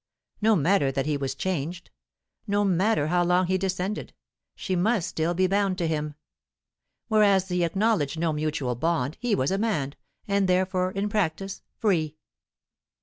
No 0.41 0.55
matter 0.55 0.91
that 0.91 1.05
he 1.05 1.15
was 1.15 1.35
changed; 1.35 1.91
no 2.47 2.65
matter 2.65 3.09
how 3.09 3.23
low 3.23 3.43
he 3.43 3.59
descended; 3.59 4.13
she 4.55 4.75
must 4.75 5.07
still 5.09 5.35
be 5.35 5.45
bound 5.45 5.77
to 5.77 5.85
him. 5.87 6.15
Whereas 7.07 7.49
he 7.49 7.63
acknowledged 7.63 8.17
no 8.19 8.33
mutual 8.33 8.73
bond; 8.73 9.17
he 9.19 9.35
was 9.35 9.51
a 9.51 9.59
man, 9.59 9.93
and 10.27 10.47
therefore 10.49 10.89
in 10.91 11.07
practice 11.07 11.61
free. 11.77 12.17